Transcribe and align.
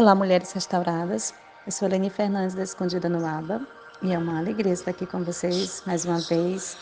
Olá, 0.00 0.14
mulheres 0.14 0.50
restauradas. 0.52 1.34
Eu 1.66 1.70
sou 1.70 1.86
Eleni 1.86 2.08
Fernandes 2.08 2.54
da 2.54 2.62
Escondida 2.62 3.06
no 3.06 3.26
Aba 3.26 3.60
e 4.00 4.14
é 4.14 4.18
uma 4.18 4.38
alegria 4.38 4.72
estar 4.72 4.92
aqui 4.92 5.04
com 5.04 5.22
vocês 5.22 5.82
mais 5.84 6.06
uma 6.06 6.18
vez. 6.20 6.74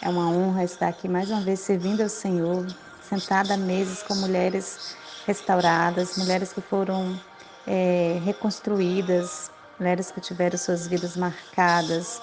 É 0.00 0.08
uma 0.08 0.28
honra 0.28 0.62
estar 0.62 0.86
aqui 0.86 1.08
mais 1.08 1.28
uma 1.32 1.40
vez 1.40 1.58
servindo 1.58 2.00
ao 2.00 2.08
Senhor, 2.08 2.64
sentada 3.02 3.54
a 3.54 3.56
mesas 3.56 4.04
com 4.04 4.14
mulheres 4.14 4.96
restauradas, 5.26 6.16
mulheres 6.16 6.52
que 6.52 6.60
foram 6.60 7.20
é, 7.66 8.20
reconstruídas, 8.24 9.50
mulheres 9.76 10.12
que 10.12 10.20
tiveram 10.20 10.56
suas 10.56 10.86
vidas 10.86 11.16
marcadas 11.16 12.22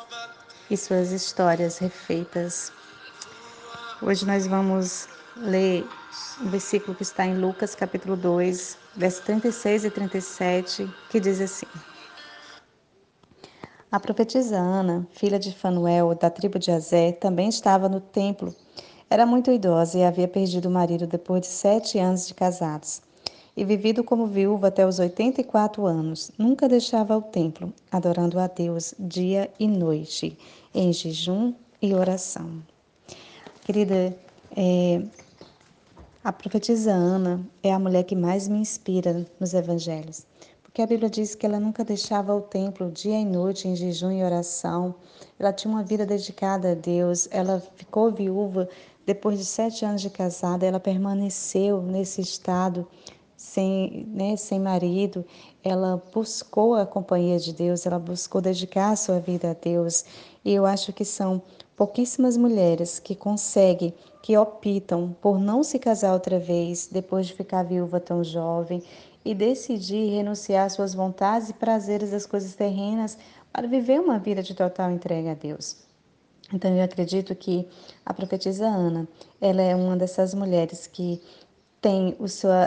e 0.70 0.78
suas 0.78 1.12
histórias 1.12 1.78
refeitas. 1.78 2.72
Hoje 4.02 4.26
nós 4.26 4.48
vamos 4.48 5.10
ler 5.36 5.86
o 6.42 6.50
versículo 6.50 6.96
que 6.96 7.04
está 7.04 7.26
em 7.26 7.38
Lucas 7.38 7.74
capítulo 7.74 8.18
2, 8.18 8.78
versos 8.96 9.24
36 9.24 9.86
e 9.86 9.92
37, 9.92 10.90
que 11.10 11.20
diz 11.20 11.40
assim: 11.40 11.66
A 13.90 14.00
profetisa 14.00 14.58
Ana, 14.58 15.08
filha 15.12 15.40
de 15.40 15.56
Fanuel, 15.56 16.14
da 16.16 16.30
tribo 16.30 16.60
de 16.60 16.72
Azé, 16.72 17.14
também 17.14 17.48
estava 17.48 17.88
no 17.88 18.02
templo. 18.02 18.54
Era 19.10 19.26
muito 19.26 19.52
idosa 19.52 19.98
e 19.98 20.04
havia 20.04 20.28
perdido 20.28 20.68
o 20.68 20.72
marido 20.72 21.08
depois 21.08 21.42
de 21.42 21.48
sete 21.48 21.98
anos 21.98 22.28
de 22.28 22.34
casados. 22.34 23.02
E 23.56 23.66
vivido 23.66 24.04
como 24.04 24.28
viúva 24.28 24.68
até 24.68 24.88
os 24.88 25.00
84 25.00 25.86
anos, 25.86 26.32
nunca 26.38 26.70
deixava 26.70 27.18
o 27.18 27.22
templo, 27.22 27.74
adorando 27.92 28.40
a 28.40 28.48
Deus 28.48 28.94
dia 28.98 29.52
e 29.60 29.68
noite, 29.68 30.38
em 30.74 30.92
jejum 30.94 31.54
e 31.82 31.94
oração. 31.94 32.64
Querida, 33.66 34.16
é, 34.56 35.02
a 36.24 36.32
profetisa 36.32 36.92
Ana 36.92 37.44
é 37.64 37.74
a 37.74 37.80
mulher 37.80 38.04
que 38.04 38.16
mais 38.16 38.48
me 38.48 38.60
inspira 38.60 39.26
nos 39.40 39.56
evangelhos, 39.56 40.26
porque 40.62 40.82
a 40.82 40.86
Bíblia 40.88 41.10
diz 41.10 41.34
que 41.34 41.46
ela 41.46 41.60
nunca 41.60 41.84
deixava 41.84 42.36
o 42.36 42.42
templo 42.42 42.92
dia 42.92 43.20
e 43.20 43.26
noite 43.26 43.68
em 43.68 43.76
jejum 43.76 44.12
e 44.12 44.24
oração. 44.24 44.96
Ela 45.40 45.52
tinha 45.52 45.74
uma 45.74 45.84
vida 45.84 46.06
dedicada 46.06 46.72
a 46.72 46.76
Deus. 46.76 47.28
Ela 47.30 47.60
ficou 47.76 48.12
viúva 48.12 48.70
depois 49.06 49.38
de 49.38 49.44
sete 49.44 49.84
anos 49.84 50.02
de 50.02 50.10
casada. 50.10 50.66
Ela 50.66 50.80
permaneceu 50.80 51.82
nesse 51.82 52.22
estado 52.22 52.88
sem, 53.36 54.08
né, 54.14 54.38
sem 54.38 54.62
marido. 54.62 55.26
Ela 55.62 56.02
buscou 56.14 56.76
a 56.76 56.86
companhia 56.86 57.38
de 57.38 57.52
Deus. 57.52 57.86
Ela 57.86 58.00
buscou 58.00 58.40
dedicar 58.40 58.92
a 58.92 58.96
sua 58.96 59.20
vida 59.20 59.52
a 59.52 59.54
Deus. 59.54 60.06
E 60.46 60.54
eu 60.54 60.66
acho 60.66 60.94
que 60.94 61.04
são 61.04 61.42
pouquíssimas 61.82 62.38
mulheres 62.38 63.00
que 63.00 63.16
conseguem 63.16 63.92
que 64.22 64.38
optam 64.38 65.18
por 65.20 65.40
não 65.40 65.64
se 65.64 65.80
casar 65.80 66.14
outra 66.14 66.38
vez 66.38 66.86
depois 66.86 67.26
de 67.26 67.34
ficar 67.34 67.64
viúva 67.64 68.00
tão 68.00 68.24
jovem 68.24 68.84
e 69.26 69.34
decidir 69.34 70.12
renunciar 70.12 70.68
às 70.68 70.74
suas 70.74 70.94
vontades 70.94 71.50
e 71.50 71.54
prazeres 71.54 72.12
das 72.12 72.28
coisas 72.28 72.54
terrenas 72.54 73.18
para 73.52 73.68
viver 73.68 74.00
uma 74.00 74.20
vida 74.20 74.44
de 74.44 74.54
total 74.54 74.92
entrega 74.92 75.32
a 75.32 75.34
Deus. 75.34 75.78
Então 76.54 76.70
eu 76.70 76.84
acredito 76.84 77.34
que 77.34 77.68
a 78.06 78.14
profetisa 78.14 78.68
Ana, 78.68 79.08
ela 79.42 79.64
é 79.64 79.76
uma 79.76 79.98
dessas 79.98 80.36
mulheres 80.36 80.86
que 80.86 81.20
tem 81.82 82.16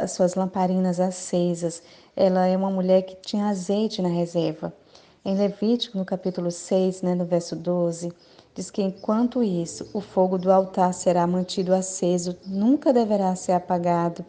as 0.02 0.10
suas 0.10 0.34
lamparinas 0.34 0.98
acesas. 0.98 1.84
Ela 2.16 2.48
é 2.48 2.56
uma 2.56 2.68
mulher 2.68 3.02
que 3.02 3.14
tinha 3.14 3.46
azeite 3.46 4.02
na 4.02 4.08
reserva. 4.08 4.74
Em 5.24 5.36
Levítico, 5.38 5.96
no 5.96 6.04
capítulo 6.04 6.50
6, 6.50 7.02
né, 7.02 7.14
no 7.14 7.24
verso 7.24 7.54
12, 7.54 8.12
Diz 8.55 8.70
que 8.70 8.80
enquanto 8.80 9.42
isso, 9.42 9.91
o 9.92 10.00
fogo 10.00 10.38
do 10.38 10.52
altar 10.52 10.94
será 10.94 11.27
mantido 11.27 11.74
aceso, 11.74 12.36
nunca 12.47 12.92
deverá 12.92 13.34
ser 13.34 13.50
apagado. 13.50 14.24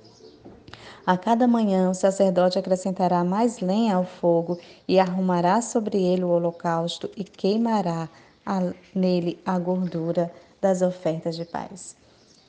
A 1.06 1.16
cada 1.16 1.48
manhã 1.48 1.92
o 1.92 1.94
sacerdote 1.94 2.58
acrescentará 2.58 3.24
mais 3.24 3.60
lenha 3.60 3.96
ao 3.96 4.04
fogo 4.04 4.58
e 4.88 5.00
arrumará 5.00 5.62
sobre 5.62 6.02
ele 6.02 6.24
o 6.24 6.30
holocausto 6.30 7.08
e 7.16 7.24
queimará 7.24 8.10
a, 8.44 8.74
nele 8.96 9.40
a 9.46 9.60
gordura 9.60 10.32
das 10.60 10.82
ofertas 10.82 11.36
de 11.36 11.46
paz. 11.46 11.96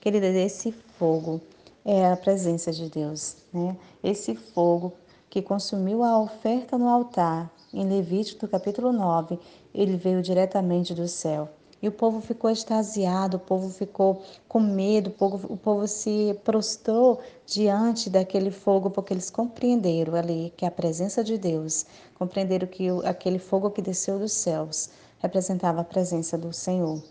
Querida, 0.00 0.29
esse 0.29 0.73
fogo 0.99 1.43
é 1.84 2.11
a 2.11 2.17
presença 2.17 2.73
de 2.73 2.89
Deus, 2.89 3.37
né? 3.53 3.77
Esse 4.03 4.34
fogo 4.34 4.95
que 5.29 5.43
consumiu 5.43 6.03
a 6.03 6.19
oferta 6.19 6.79
no 6.79 6.89
altar, 6.89 7.50
em 7.75 7.87
Levítico 7.87 8.49
capítulo 8.49 8.91
9, 8.91 9.39
ele 9.75 9.99
veio 9.99 10.23
diretamente 10.23 10.95
do 10.95 11.06
céu. 11.06 11.50
E 11.82 11.88
o 11.88 11.92
povo 11.92 12.20
ficou 12.20 12.50
extasiado, 12.50 13.37
o 13.37 13.41
povo 13.41 13.69
ficou 13.69 14.22
com 14.48 14.59
medo, 14.59 15.09
o 15.09 15.12
povo, 15.12 15.53
o 15.53 15.56
povo 15.56 15.87
se 15.87 16.38
prostrou 16.42 17.20
diante 17.47 18.09
daquele 18.09 18.50
fogo, 18.50 18.91
porque 18.91 19.12
eles 19.12 19.31
compreenderam 19.31 20.14
ali 20.14 20.53
que 20.56 20.64
a 20.64 20.70
presença 20.70 21.22
de 21.22 21.37
Deus, 21.37 21.84
compreenderam 22.19 22.66
que 22.66 22.88
aquele 23.04 23.38
fogo 23.38 23.70
que 23.70 23.82
desceu 23.82 24.19
dos 24.19 24.32
céus 24.32 24.88
representava 25.19 25.82
a 25.82 25.84
presença 25.84 26.38
do 26.38 26.53
Senhor. 26.53 27.03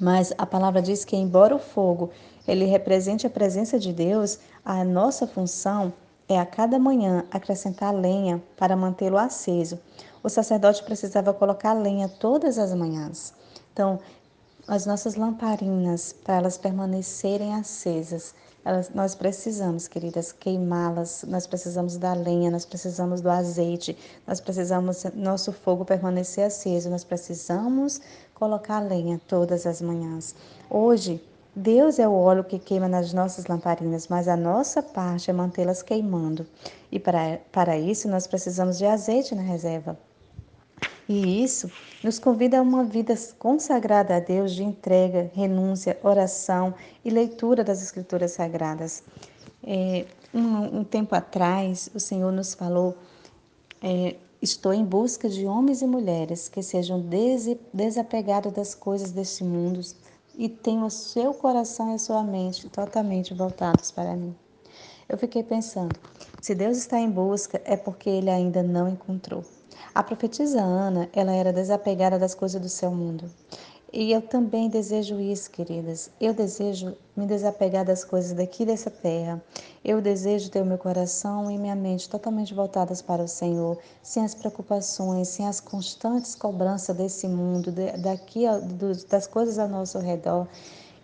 Mas 0.00 0.32
a 0.36 0.44
palavra 0.44 0.82
diz 0.82 1.04
que, 1.04 1.16
embora 1.16 1.54
o 1.54 1.58
fogo 1.58 2.10
ele 2.48 2.64
represente 2.64 3.26
a 3.26 3.30
presença 3.30 3.78
de 3.78 3.92
Deus, 3.92 4.38
a 4.64 4.84
nossa 4.84 5.26
função 5.26 5.92
é 6.28 6.38
a 6.38 6.46
cada 6.46 6.78
manhã 6.78 7.24
acrescentar 7.30 7.94
lenha 7.94 8.42
para 8.56 8.76
mantê-lo 8.76 9.18
aceso. 9.18 9.78
O 10.22 10.28
sacerdote 10.28 10.82
precisava 10.82 11.32
colocar 11.32 11.74
lenha 11.74 12.08
todas 12.08 12.58
as 12.58 12.74
manhãs. 12.74 13.34
Então, 13.74 13.98
as 14.68 14.86
nossas 14.86 15.16
lamparinas, 15.16 16.12
para 16.12 16.36
elas 16.36 16.56
permanecerem 16.56 17.54
acesas, 17.54 18.32
elas, 18.64 18.88
nós 18.94 19.16
precisamos, 19.16 19.88
queridas, 19.88 20.30
queimá-las, 20.30 21.24
nós 21.26 21.44
precisamos 21.44 21.96
da 21.96 22.14
lenha, 22.14 22.52
nós 22.52 22.64
precisamos 22.64 23.20
do 23.20 23.28
azeite, 23.28 23.98
nós 24.28 24.40
precisamos 24.40 25.02
nosso 25.12 25.52
fogo 25.52 25.84
permanecer 25.84 26.46
aceso, 26.46 26.88
nós 26.88 27.02
precisamos 27.02 28.00
colocar 28.32 28.78
lenha 28.78 29.20
todas 29.26 29.66
as 29.66 29.82
manhãs. 29.82 30.36
Hoje, 30.70 31.20
Deus 31.54 31.98
é 31.98 32.06
o 32.06 32.14
óleo 32.14 32.44
que 32.44 32.60
queima 32.60 32.86
nas 32.86 33.12
nossas 33.12 33.46
lamparinas, 33.46 34.06
mas 34.06 34.28
a 34.28 34.36
nossa 34.36 34.84
parte 34.84 35.30
é 35.30 35.34
mantê-las 35.34 35.82
queimando. 35.82 36.46
E 36.92 37.00
para, 37.00 37.40
para 37.50 37.76
isso, 37.76 38.08
nós 38.08 38.28
precisamos 38.28 38.78
de 38.78 38.86
azeite 38.86 39.34
na 39.34 39.42
reserva. 39.42 39.98
E 41.08 41.44
isso 41.44 41.70
nos 42.02 42.18
convida 42.18 42.58
a 42.58 42.62
uma 42.62 42.84
vida 42.84 43.14
consagrada 43.38 44.16
a 44.16 44.20
Deus 44.20 44.52
de 44.52 44.62
entrega, 44.62 45.30
renúncia, 45.34 45.98
oração 46.02 46.74
e 47.04 47.10
leitura 47.10 47.62
das 47.62 47.82
Escrituras 47.82 48.32
Sagradas. 48.32 49.02
É, 49.62 50.06
um, 50.32 50.78
um, 50.80 50.84
tempo 50.84 51.14
atrás, 51.14 51.90
o 51.94 52.00
Senhor 52.00 52.32
nos 52.32 52.54
falou: 52.54 52.96
é, 53.82 54.16
Estou 54.40 54.74
em 54.74 54.84
busca 54.84 55.28
de 55.28 55.46
homens 55.46 55.80
e 55.80 55.86
mulheres 55.86 56.50
que 56.50 56.62
sejam 56.62 57.00
des 57.00 57.56
desapegados 57.72 58.52
das 58.52 58.74
coisas 58.74 59.10
deste 59.10 59.42
mundo 59.42 59.80
e 60.36 60.48
tenham 60.48 60.86
o 60.86 60.90
seu 60.90 61.32
coração 61.32 61.92
e 61.92 61.94
a 61.94 61.98
sua 61.98 62.22
mente 62.22 62.68
totalmente 62.68 63.32
voltados 63.32 63.90
para 63.90 64.14
mim. 64.14 64.34
Eu 65.08 65.16
fiquei 65.16 65.42
pensando: 65.42 65.98
se 66.40 66.54
Deus 66.54 66.76
está 66.76 66.98
em 66.98 67.10
busca, 67.10 67.60
é 67.64 67.76
porque 67.76 68.10
ele 68.10 68.28
ainda 68.28 68.62
não 68.62 68.88
encontrou. 68.88 69.44
A 69.92 70.02
profetisa 70.02 70.60
Ana, 70.60 71.08
ela 71.12 71.32
era 71.32 71.52
desapegada 71.52 72.18
das 72.18 72.34
coisas 72.34 72.60
do 72.60 72.68
seu 72.68 72.90
mundo. 72.92 73.28
E 73.96 74.10
eu 74.10 74.20
também 74.20 74.68
desejo 74.68 75.20
isso, 75.20 75.48
queridas. 75.52 76.10
Eu 76.20 76.34
desejo 76.34 76.96
me 77.16 77.26
desapegar 77.26 77.84
das 77.84 78.02
coisas 78.02 78.32
daqui 78.32 78.66
dessa 78.66 78.90
terra. 78.90 79.40
Eu 79.84 80.00
desejo 80.00 80.50
ter 80.50 80.62
o 80.62 80.66
meu 80.66 80.78
coração 80.78 81.48
e 81.48 81.56
minha 81.56 81.76
mente 81.76 82.08
totalmente 82.08 82.52
voltadas 82.52 83.00
para 83.00 83.22
o 83.22 83.28
Senhor, 83.28 83.78
sem 84.02 84.24
as 84.24 84.34
preocupações, 84.34 85.28
sem 85.28 85.46
as 85.46 85.60
constantes 85.60 86.34
cobranças 86.34 86.96
desse 86.96 87.28
mundo, 87.28 87.72
daqui 87.98 88.46
das 89.08 89.28
coisas 89.28 89.60
ao 89.60 89.68
nosso 89.68 90.00
redor. 90.00 90.48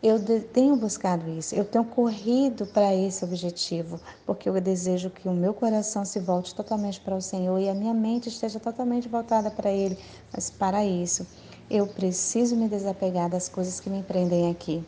Eu 0.02 0.19
tenho 0.55 0.76
buscado 0.76 1.29
isso, 1.29 1.55
eu 1.55 1.62
tenho 1.62 1.85
corrido 1.85 2.67
para 2.67 2.94
esse 2.94 3.23
objetivo, 3.23 4.00
porque 4.25 4.49
eu 4.49 4.58
desejo 4.58 5.11
que 5.11 5.29
o 5.29 5.32
meu 5.32 5.52
coração 5.52 6.06
se 6.06 6.19
volte 6.19 6.55
totalmente 6.55 6.99
para 7.02 7.14
o 7.14 7.20
Senhor 7.20 7.58
e 7.58 7.69
a 7.69 7.75
minha 7.75 7.93
mente 7.93 8.29
esteja 8.31 8.58
totalmente 8.58 9.08
voltada 9.08 9.50
para 9.50 9.70
Ele. 9.70 9.99
Mas 10.32 10.49
para 10.49 10.82
isso, 10.87 11.26
eu 11.69 11.87
preciso 11.87 12.56
me 12.56 12.67
desapegar 12.67 13.29
das 13.29 13.47
coisas 13.47 13.79
que 13.79 13.91
me 13.91 14.02
prendem 14.02 14.50
aqui. 14.50 14.82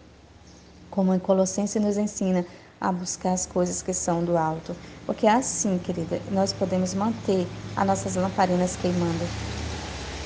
Como 0.91 1.12
em 1.12 1.19
Colossenses 1.19 1.82
nos 1.82 1.99
ensina 1.99 2.47
a 2.81 2.91
buscar 2.91 3.32
as 3.35 3.44
coisas 3.44 3.82
que 3.82 3.93
são 3.93 4.25
do 4.25 4.37
alto, 4.38 4.75
porque 5.05 5.26
assim, 5.26 5.79
querida, 5.79 6.23
nós 6.31 6.55
podemos 6.55 6.94
manter 6.94 7.50
as 7.76 7.87
nossas 7.87 8.17
lamparinas 8.17 8.76
queimando. 8.76 9.31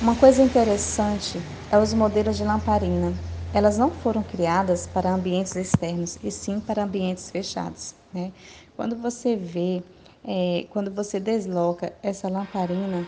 Uma 0.01 0.15
coisa 0.15 0.43
interessante 0.43 1.45
é 1.69 1.77
os 1.77 1.93
modelos 1.93 2.37
de 2.37 2.45
lamparina. 2.45 3.19
Elas 3.57 3.79
não 3.79 3.91
foram 3.91 4.23
criadas 4.23 4.87
para 4.87 5.11
ambientes 5.11 5.57
externos, 5.57 6.19
e 6.23 6.31
sim 6.31 6.61
para 6.61 6.85
ambientes 6.85 7.31
fechados. 7.31 7.95
Né? 8.13 8.31
Quando 8.77 8.95
você 8.95 9.35
vê, 9.35 9.83
é, 10.23 10.67
quando 10.69 10.91
você 10.91 11.19
desloca 11.19 11.91
essa 12.03 12.29
lamparina, 12.29 13.07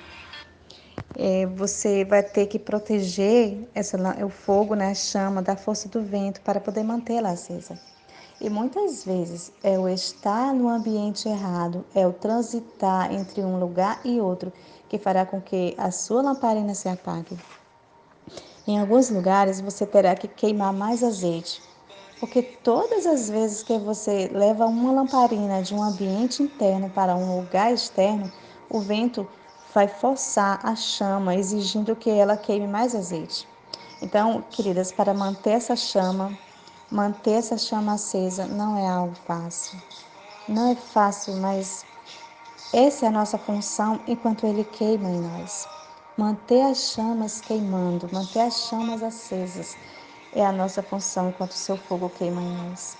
é, 1.18 1.44
você 1.44 2.02
vai 2.02 2.22
ter 2.22 2.46
que 2.46 2.58
proteger 2.58 3.68
essa, 3.74 3.98
o 4.24 4.30
fogo, 4.30 4.74
né, 4.74 4.92
a 4.92 4.94
chama 4.94 5.42
da 5.42 5.54
força 5.54 5.86
do 5.86 6.00
vento 6.00 6.40
para 6.40 6.58
poder 6.58 6.82
mantê-la 6.82 7.32
acesa. 7.32 7.78
E 8.40 8.48
muitas 8.48 9.04
vezes 9.04 9.52
é 9.62 9.78
o 9.78 9.86
estar 9.86 10.54
no 10.54 10.70
ambiente 10.70 11.28
errado, 11.28 11.84
é 11.94 12.06
o 12.06 12.12
transitar 12.14 13.12
entre 13.12 13.44
um 13.44 13.60
lugar 13.60 14.00
e 14.02 14.18
outro 14.18 14.50
que 14.88 14.96
fará 14.96 15.26
com 15.26 15.42
que 15.42 15.74
a 15.76 15.90
sua 15.90 16.22
lamparina 16.22 16.74
se 16.74 16.88
apague. 16.88 17.36
Em 18.68 18.78
alguns 18.78 19.08
lugares 19.08 19.62
você 19.62 19.86
terá 19.86 20.14
que 20.14 20.28
queimar 20.28 20.74
mais 20.74 21.02
azeite, 21.02 21.62
porque 22.20 22.42
todas 22.42 23.06
as 23.06 23.30
vezes 23.30 23.62
que 23.62 23.78
você 23.78 24.28
leva 24.30 24.66
uma 24.66 24.92
lamparina 24.92 25.62
de 25.62 25.74
um 25.74 25.82
ambiente 25.82 26.42
interno 26.42 26.90
para 26.90 27.16
um 27.16 27.38
lugar 27.38 27.72
externo, 27.72 28.30
o 28.68 28.78
vento 28.78 29.26
vai 29.74 29.88
forçar 29.88 30.60
a 30.62 30.76
chama, 30.76 31.34
exigindo 31.34 31.96
que 31.96 32.10
ela 32.10 32.36
queime 32.36 32.66
mais 32.66 32.94
azeite. 32.94 33.48
Então, 34.02 34.44
queridas, 34.50 34.92
para 34.92 35.14
manter 35.14 35.52
essa 35.52 35.74
chama, 35.74 36.38
manter 36.90 37.38
essa 37.38 37.56
chama 37.56 37.94
acesa 37.94 38.44
não 38.44 38.76
é 38.76 38.86
algo 38.86 39.14
fácil. 39.26 39.78
Não 40.46 40.72
é 40.72 40.74
fácil, 40.74 41.32
mas 41.36 41.86
essa 42.70 43.06
é 43.06 43.08
a 43.08 43.12
nossa 43.12 43.38
função 43.38 44.00
enquanto 44.06 44.46
ele 44.46 44.62
queima 44.62 45.08
em 45.08 45.20
nós. 45.22 45.77
Manter 46.18 46.62
as 46.62 46.94
chamas 46.94 47.40
queimando, 47.40 48.08
manter 48.12 48.40
as 48.40 48.62
chamas 48.62 49.04
acesas 49.04 49.76
é 50.34 50.44
a 50.44 50.50
nossa 50.50 50.82
função 50.82 51.28
enquanto 51.28 51.52
o 51.52 51.56
seu 51.56 51.76
fogo 51.76 52.10
queima 52.18 52.42
em 52.42 52.56
nós. 52.56 52.96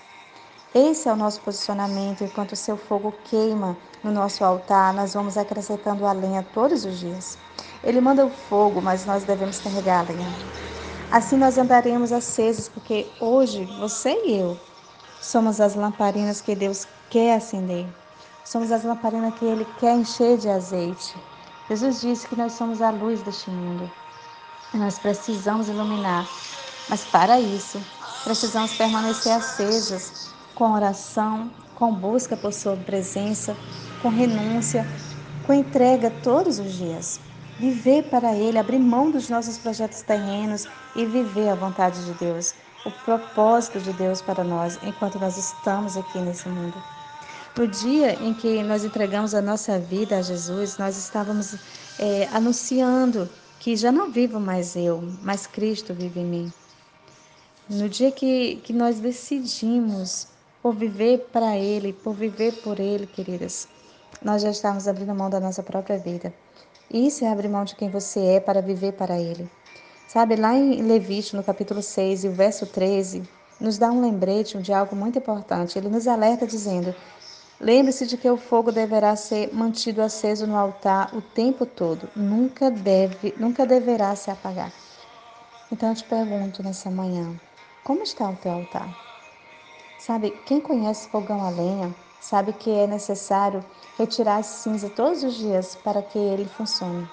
Esse 0.73 1.09
é 1.09 1.11
o 1.11 1.17
nosso 1.17 1.41
posicionamento 1.41 2.23
enquanto 2.23 2.53
o 2.53 2.55
seu 2.55 2.77
fogo 2.77 3.13
queima 3.25 3.75
no 4.01 4.09
nosso 4.09 4.45
altar, 4.45 4.93
nós 4.93 5.15
vamos 5.15 5.37
acrescentando 5.37 6.05
a 6.05 6.13
lenha 6.13 6.47
todos 6.53 6.85
os 6.85 6.97
dias. 6.97 7.37
Ele 7.83 7.99
manda 7.99 8.25
o 8.25 8.29
fogo, 8.29 8.81
mas 8.81 9.05
nós 9.05 9.25
devemos 9.25 9.59
carregar 9.59 9.99
a 9.99 10.13
lenha. 10.13 10.33
Assim 11.11 11.35
nós 11.35 11.57
andaremos 11.57 12.13
acesos, 12.13 12.69
porque 12.69 13.05
hoje 13.19 13.65
você 13.81 14.11
e 14.27 14.39
eu 14.39 14.57
somos 15.19 15.59
as 15.59 15.75
lamparinas 15.75 16.39
que 16.39 16.55
Deus 16.55 16.87
quer 17.09 17.35
acender. 17.35 17.85
Somos 18.45 18.71
as 18.71 18.85
lamparinas 18.85 19.33
que 19.33 19.43
Ele 19.43 19.65
quer 19.77 19.97
encher 19.97 20.37
de 20.37 20.47
azeite. 20.47 21.17
Jesus 21.69 22.01
disse 22.01 22.27
que 22.27 22.35
nós 22.35 22.53
somos 22.53 22.81
a 22.81 22.89
luz 22.89 23.21
deste 23.21 23.51
mundo. 23.51 23.89
Nós 24.73 24.97
precisamos 24.97 25.67
iluminar. 25.67 26.27
Mas 26.89 27.03
para 27.05 27.39
isso, 27.39 27.79
precisamos 28.23 28.73
permanecer 28.73 29.31
acesos 29.31 30.33
com 30.55 30.71
oração, 30.71 31.51
com 31.75 31.93
busca 31.93 32.35
por 32.35 32.51
Sua 32.51 32.75
presença, 32.75 33.55
com 34.01 34.09
renúncia, 34.09 34.85
com 35.45 35.53
entrega 35.53 36.09
todos 36.23 36.57
os 36.57 36.73
dias. 36.73 37.19
Viver 37.59 38.09
para 38.09 38.33
Ele, 38.33 38.57
abrir 38.57 38.79
mão 38.79 39.11
dos 39.11 39.29
nossos 39.29 39.57
projetos 39.59 40.01
terrenos 40.01 40.67
e 40.95 41.05
viver 41.05 41.49
a 41.49 41.55
vontade 41.55 42.03
de 42.03 42.13
Deus, 42.13 42.55
o 42.83 42.91
propósito 42.91 43.79
de 43.79 43.93
Deus 43.93 44.21
para 44.21 44.43
nós 44.43 44.79
enquanto 44.81 45.19
nós 45.19 45.37
estamos 45.37 45.95
aqui 45.95 46.17
nesse 46.17 46.49
mundo. 46.49 46.98
No 47.57 47.67
dia 47.67 48.13
em 48.23 48.33
que 48.33 48.63
nós 48.63 48.85
entregamos 48.85 49.33
a 49.33 49.41
nossa 49.41 49.77
vida 49.77 50.17
a 50.17 50.21
Jesus, 50.21 50.77
nós 50.77 50.97
estávamos 50.97 51.55
é, 51.99 52.27
anunciando 52.31 53.29
que 53.59 53.75
já 53.75 53.91
não 53.91 54.09
vivo 54.09 54.39
mais 54.39 54.75
eu, 54.75 55.03
mas 55.21 55.45
Cristo 55.45 55.93
vive 55.93 56.21
em 56.21 56.25
mim. 56.25 56.53
No 57.69 57.89
dia 57.89 58.11
que, 58.11 58.55
que 58.63 58.71
nós 58.71 58.99
decidimos 58.99 60.27
por 60.61 60.73
viver 60.73 61.27
para 61.31 61.57
Ele, 61.57 61.91
por 61.91 62.13
viver 62.13 62.53
por 62.63 62.79
Ele, 62.79 63.05
queridas, 63.05 63.67
nós 64.21 64.41
já 64.41 64.49
estamos 64.49 64.87
abrindo 64.87 65.13
mão 65.13 65.29
da 65.29 65.39
nossa 65.39 65.61
própria 65.61 65.97
vida. 65.97 66.33
Isso 66.89 67.23
é 67.23 67.31
abrir 67.31 67.49
mão 67.49 67.65
de 67.65 67.75
quem 67.75 67.89
você 67.89 68.19
é 68.19 68.39
para 68.39 68.61
viver 68.61 68.93
para 68.93 69.19
Ele. 69.19 69.49
Sabe, 70.07 70.35
lá 70.35 70.55
em 70.55 70.81
Levítico, 70.81 71.37
no 71.37 71.43
capítulo 71.43 71.81
6 71.81 72.23
e 72.23 72.27
o 72.29 72.31
verso 72.31 72.65
13, 72.65 73.21
nos 73.59 73.77
dá 73.77 73.91
um 73.91 74.01
lembrete 74.01 74.57
de 74.57 74.73
algo 74.73 74.95
muito 74.95 75.19
importante. 75.19 75.77
Ele 75.77 75.89
nos 75.89 76.07
alerta 76.07 76.47
dizendo: 76.47 76.95
Lembre-se 77.61 78.07
de 78.07 78.15
que 78.15 78.29
o 78.29 78.37
fogo 78.37 78.71
deverá 78.71 79.15
ser 79.17 79.53
mantido 79.53 80.01
aceso 80.01 80.47
no 80.47 80.55
altar 80.55 81.13
o 81.13 81.21
tempo 81.21 81.65
todo, 81.65 82.09
nunca 82.15 82.71
deve, 82.71 83.33
nunca 83.37 83.65
deverá 83.65 84.15
se 84.15 84.31
apagar. 84.31 84.71
Então 85.69 85.89
eu 85.89 85.95
te 85.95 86.05
pergunto 86.05 86.63
nessa 86.63 86.89
manhã, 86.89 87.35
como 87.83 88.01
está 88.01 88.29
o 88.29 88.35
teu 88.37 88.53
altar? 88.53 88.89
Sabe, 89.97 90.31
quem 90.45 90.61
conhece 90.61 91.09
fogão 91.09 91.43
a 91.43 91.49
lenha 91.49 91.93
sabe 92.21 92.53
que 92.53 92.69
é 92.69 92.87
necessário 92.87 93.63
retirar 93.97 94.37
a 94.37 94.43
cinza 94.43 94.89
todos 94.89 95.23
os 95.23 95.35
dias 95.35 95.75
para 95.75 96.01
que 96.01 96.17
ele 96.17 96.45
funcione. 96.45 97.09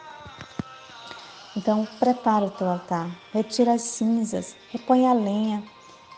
Então, 1.56 1.84
prepara 1.98 2.44
o 2.44 2.50
teu 2.50 2.68
altar, 2.68 3.10
retira 3.32 3.72
as 3.72 3.82
cinzas, 3.82 4.54
repõe 4.70 5.06
a 5.06 5.12
lenha, 5.12 5.64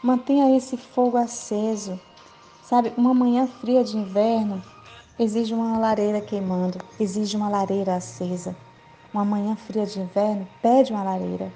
mantenha 0.03 0.55
esse 0.57 0.77
fogo 0.77 1.17
aceso. 1.17 1.99
Sabe, 2.69 2.93
uma 2.99 3.15
manhã 3.15 3.47
fria 3.47 3.83
de 3.83 3.97
inverno 3.97 4.63
exige 5.19 5.55
uma 5.55 5.79
lareira 5.79 6.21
queimando, 6.21 6.79
exige 7.01 7.35
uma 7.35 7.49
lareira 7.49 7.97
acesa. 7.97 8.55
Uma 9.11 9.25
manhã 9.25 9.57
fria 9.57 9.87
de 9.87 9.99
inverno 9.99 10.47
pede 10.61 10.93
uma 10.93 11.03
lareira. 11.03 11.51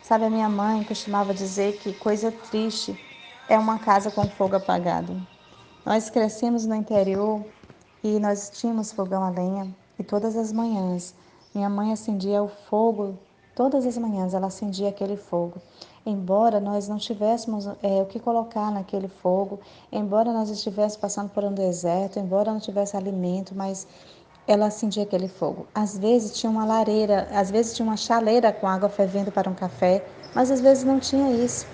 Sabe, 0.00 0.26
a 0.26 0.30
minha 0.30 0.48
mãe 0.48 0.84
costumava 0.84 1.34
dizer 1.34 1.78
que 1.78 1.92
coisa 1.94 2.30
triste 2.30 2.96
é 3.48 3.58
uma 3.58 3.80
casa 3.80 4.08
com 4.08 4.24
fogo 4.28 4.54
apagado. 4.54 5.20
Nós 5.84 6.08
crescemos 6.08 6.64
no 6.64 6.76
interior 6.76 7.44
e 8.00 8.20
nós 8.20 8.50
tínhamos 8.50 8.92
fogão 8.92 9.24
a 9.24 9.30
lenha 9.30 9.74
e 9.98 10.04
todas 10.04 10.36
as 10.36 10.52
manhãs 10.52 11.12
minha 11.52 11.68
mãe 11.68 11.92
acendia 11.92 12.40
o 12.40 12.48
fogo, 12.48 13.18
todas 13.60 13.84
as 13.84 13.98
manhãs 13.98 14.32
ela 14.32 14.46
acendia 14.46 14.88
aquele 14.88 15.18
fogo. 15.18 15.60
Embora 16.06 16.58
nós 16.58 16.88
não 16.88 16.96
tivéssemos 16.96 17.66
é, 17.82 18.00
o 18.00 18.06
que 18.06 18.18
colocar 18.18 18.72
naquele 18.72 19.06
fogo, 19.06 19.60
embora 19.92 20.32
nós 20.32 20.48
estivéssemos 20.48 20.96
passando 20.96 21.28
por 21.28 21.44
um 21.44 21.52
deserto, 21.52 22.18
embora 22.18 22.50
não 22.50 22.58
tivesse 22.58 22.96
alimento, 22.96 23.54
mas 23.54 23.86
ela 24.48 24.68
acendia 24.68 25.02
aquele 25.02 25.28
fogo. 25.28 25.66
Às 25.74 25.98
vezes 25.98 26.38
tinha 26.38 26.48
uma 26.48 26.64
lareira, 26.64 27.28
às 27.34 27.50
vezes 27.50 27.76
tinha 27.76 27.84
uma 27.86 27.98
chaleira 27.98 28.50
com 28.50 28.66
água 28.66 28.88
fervendo 28.88 29.30
para 29.30 29.50
um 29.50 29.54
café, 29.54 30.06
mas 30.34 30.50
às 30.50 30.62
vezes 30.62 30.82
não 30.82 30.98
tinha 30.98 31.30
isso. 31.30 31.66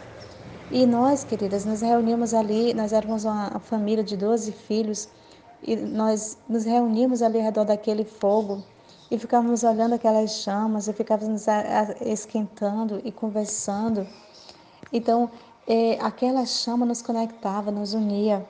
E 0.73 0.85
nós, 0.87 1.23
queridas, 1.23 1.65
nos 1.65 1.83
reunimos 1.83 2.35
ali, 2.35 2.75
nós 2.75 2.93
éramos 2.93 3.25
uma 3.25 3.61
família 3.61 4.03
de 4.03 4.17
12 4.17 4.51
filhos, 4.51 5.09
e 5.63 5.77
nós 5.77 6.37
nos 6.49 6.65
reunimos 6.65 7.23
ali 7.23 7.39
ao 7.39 7.45
redor 7.45 7.65
daquele 7.65 8.05
fogo 8.05 8.65
e 9.11 9.19
ficávamos 9.19 9.63
olhando 9.63 9.95
aquelas 9.95 10.31
chamas 10.43 10.89
e 10.89 10.93
ficávamos 10.93 11.47
esquentando 12.01 13.01
e 13.05 13.13
conversando. 13.13 14.07
Então, 14.93 15.31
é, 15.67 15.99
aquela 16.01 16.45
chama 16.47 16.87
nos 16.87 17.03
conectava, 17.03 17.71
nos 17.71 17.95
unia. 17.95 18.47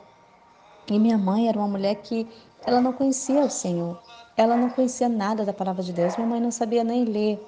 E 0.88 0.98
minha 0.98 1.18
mãe 1.18 1.48
era 1.48 1.58
uma 1.58 1.68
mulher 1.68 1.96
que 1.96 2.26
ela 2.64 2.80
não 2.80 2.92
conhecia 2.92 3.40
o 3.40 3.50
Senhor, 3.50 4.00
ela 4.36 4.56
não 4.56 4.70
conhecia 4.70 5.08
nada 5.08 5.44
da 5.44 5.52
palavra 5.52 5.82
de 5.82 5.92
Deus, 5.92 6.16
minha 6.16 6.28
mãe 6.28 6.40
não 6.40 6.50
sabia 6.50 6.84
nem 6.84 7.04
ler. 7.04 7.44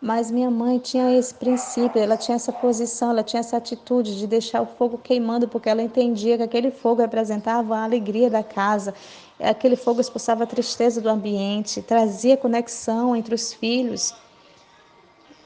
Mas 0.00 0.30
minha 0.30 0.50
mãe 0.50 0.78
tinha 0.78 1.14
esse 1.18 1.34
princípio, 1.34 2.00
ela 2.00 2.16
tinha 2.16 2.36
essa 2.36 2.50
posição, 2.50 3.10
ela 3.10 3.22
tinha 3.22 3.40
essa 3.40 3.58
atitude 3.58 4.18
de 4.18 4.26
deixar 4.26 4.62
o 4.62 4.66
fogo 4.66 4.96
queimando, 4.96 5.46
porque 5.46 5.68
ela 5.68 5.82
entendia 5.82 6.38
que 6.38 6.42
aquele 6.42 6.70
fogo 6.70 7.02
representava 7.02 7.76
a 7.76 7.84
alegria 7.84 8.30
da 8.30 8.42
casa, 8.42 8.94
aquele 9.38 9.76
fogo 9.76 10.00
expulsava 10.00 10.44
a 10.44 10.46
tristeza 10.46 11.02
do 11.02 11.10
ambiente, 11.10 11.82
trazia 11.82 12.34
conexão 12.34 13.14
entre 13.14 13.34
os 13.34 13.52
filhos. 13.52 14.14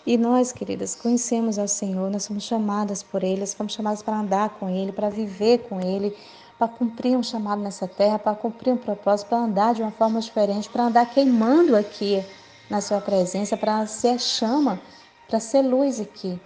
E 0.06 0.16
nós, 0.16 0.52
queridas, 0.52 0.94
conhecemos 0.94 1.58
ao 1.58 1.66
Senhor, 1.66 2.08
nós 2.08 2.22
somos 2.22 2.44
chamadas 2.44 3.02
por 3.02 3.24
Ele, 3.24 3.40
nós 3.40 3.54
fomos 3.54 3.72
chamadas 3.72 4.02
para 4.02 4.20
andar 4.20 4.50
com 4.50 4.68
Ele, 4.68 4.92
para 4.92 5.10
viver 5.10 5.66
com 5.68 5.80
Ele, 5.80 6.16
para 6.56 6.68
cumprir 6.68 7.16
um 7.16 7.24
chamado 7.24 7.60
nessa 7.60 7.88
terra, 7.88 8.20
para 8.20 8.36
cumprir 8.36 8.72
um 8.72 8.76
propósito, 8.76 9.30
para 9.30 9.38
andar 9.38 9.74
de 9.74 9.82
uma 9.82 9.90
forma 9.90 10.20
diferente, 10.20 10.68
para 10.68 10.84
andar 10.84 11.06
queimando 11.06 11.74
aqui 11.74 12.24
na 12.70 12.80
sua 12.80 13.00
presença 13.00 13.56
para 13.56 13.86
ser 13.86 14.18
chama, 14.18 14.80
para 15.28 15.40
ser 15.40 15.62
luz 15.62 16.00
aqui. 16.00 16.40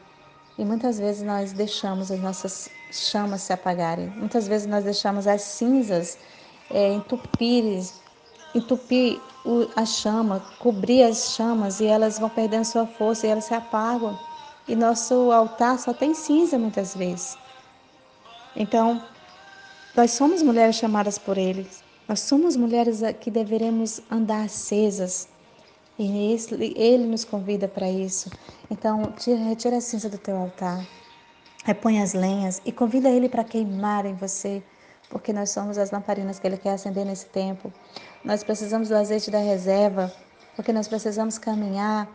E 0.57 0.65
muitas 0.65 0.99
vezes 0.99 1.23
nós 1.23 1.53
deixamos 1.53 2.11
as 2.11 2.19
nossas 2.19 2.69
chamas 2.91 3.43
se 3.43 3.53
apagarem. 3.53 4.09
Muitas 4.11 4.49
vezes 4.49 4.67
nós 4.67 4.85
deixamos 4.85 5.27
as 5.27 5.43
cinzas 5.43 6.19
é, 6.71 6.93
entupir, 6.93 7.85
entupir 8.55 9.21
a 9.77 9.85
chama, 9.85 10.43
cobrir 10.59 11.05
as 11.05 11.33
chamas 11.35 11.81
e 11.81 11.87
elas 11.87 12.19
vão 12.19 12.29
perdendo 12.29 12.65
sua 12.65 12.87
força 12.87 13.27
e 13.27 13.31
elas 13.31 13.45
se 13.45 13.55
apagam. 13.55 14.19
E 14.67 14.75
nosso 14.75 15.33
altar 15.33 15.79
só 15.79 15.95
tem 15.95 16.13
cinza 16.13 16.59
muitas 16.59 16.95
vezes. 16.95 17.39
Então, 18.55 19.03
nós 19.97 20.11
somos 20.11 20.43
mulheres 20.43 20.77
chamadas 20.77 21.19
por 21.19 21.39
Ele. 21.39 21.67
Nós 22.07 22.21
somos 22.21 22.57
mulheres 22.57 23.01
que 23.21 23.31
deveremos 23.31 24.01
andar 24.11 24.45
acesas, 24.45 25.29
e 25.99 26.75
ele 26.77 27.07
nos 27.07 27.25
convida 27.25 27.67
para 27.67 27.91
isso. 27.91 28.31
Então, 28.71 29.13
tira, 29.17 29.39
retira 29.39 29.79
a 29.79 29.81
cinza 29.81 30.09
do 30.09 30.19
teu 30.19 30.37
altar, 30.37 30.87
repõe 31.65 32.01
as 32.01 32.13
lenhas 32.13 32.63
e 32.65 32.71
convida 32.71 33.09
ele 33.09 33.29
para 33.29 33.43
queimar 33.43 34.07
em 34.07 34.15
você, 34.15 34.63
porque 35.11 35.33
nós 35.33 35.51
somos 35.51 35.77
as 35.79 35.91
lamparinas 35.91 36.39
que 36.39 36.47
ele 36.47 36.57
quer 36.57 36.73
acender 36.73 37.05
nesse 37.05 37.27
tempo. 37.27 37.73
Nós 38.25 38.45
precisamos 38.45 38.89
do 38.89 38.97
azeite 38.97 39.31
da 39.31 39.39
reserva, 39.39 40.13
porque 40.55 40.73
nós 40.73 40.87
precisamos 40.87 41.39
caminhar 41.39 42.09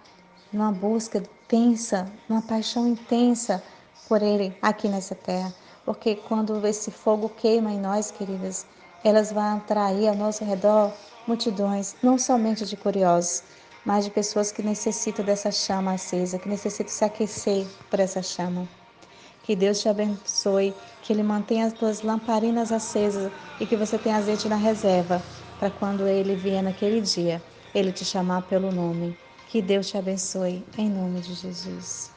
numa 0.52 0.72
busca 0.72 1.18
intensa, 1.18 2.12
numa 2.30 2.42
paixão 2.42 2.88
intensa 2.88 3.62
por 4.08 4.22
ele 4.22 4.56
aqui 4.62 4.88
nessa 4.88 5.16
terra. 5.16 5.54
porque 5.86 6.16
quando 6.16 6.66
esse 6.66 6.90
fogo 6.92 7.28
queima 7.28 7.72
em 7.72 7.80
nós, 7.80 8.10
queridas, 8.10 8.66
elas 9.04 9.32
vão 9.32 9.58
atrair 9.58 10.08
ao 10.08 10.16
nosso 10.16 10.46
redor 10.46 10.94
multidões, 11.28 11.96
não 12.02 12.18
somente 12.18 12.66
de 12.66 12.78
curiosos, 12.78 13.44
mas 13.86 14.06
de 14.06 14.12
pessoas 14.12 14.52
que 14.52 14.62
necessitam 14.62 15.26
dessa 15.26 15.52
chama 15.52 15.94
acesa, 15.94 16.40
que 16.40 16.48
necessitam 16.48 16.94
se 16.94 17.04
aquecer 17.04 17.68
por 17.90 18.00
essa 18.00 18.22
chama. 18.22 18.68
Que 19.44 19.56
Deus 19.56 19.82
te 19.82 19.90
abençoe, 19.90 20.74
que 21.02 21.12
Ele 21.12 21.24
mantenha 21.24 21.66
as 21.66 21.74
tuas 21.74 22.02
lamparinas 22.02 22.72
acesas 22.72 23.32
e 23.60 23.66
que 23.66 23.76
você 23.76 23.98
tenha 23.98 24.16
azeite 24.16 24.48
na 24.48 24.56
reserva, 24.56 25.22
para 25.60 25.70
quando 25.70 26.08
Ele 26.08 26.36
vier 26.36 26.64
naquele 26.64 27.02
dia, 27.02 27.44
Ele 27.76 27.92
te 27.92 28.06
chamar 28.06 28.44
pelo 28.44 28.72
nome. 28.72 29.18
Que 29.50 29.62
Deus 29.62 29.90
te 29.90 29.98
abençoe, 29.98 30.64
em 30.78 30.90
nome 30.90 31.20
de 31.20 31.34
Jesus. 31.34 32.13